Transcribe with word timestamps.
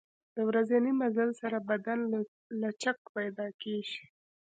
د 0.35 0.37
ورځني 0.49 0.91
مزل 1.01 1.29
سره 1.41 1.57
بدن 1.69 1.99
لچک 2.61 2.97
پیدا 3.15 3.47
کېږي. 3.61 4.03